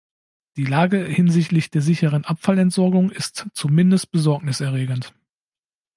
Die 0.57 0.65
Lage 0.65 0.97
hinsichtlich 1.05 1.69
der 1.69 1.83
sicheren 1.83 2.25
Abfallentsorgung 2.25 3.11
ist 3.11 3.47
zumindest 3.53 4.09
besorgniserregend. 4.09 5.13